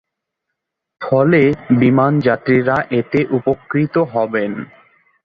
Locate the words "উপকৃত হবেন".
3.37-4.51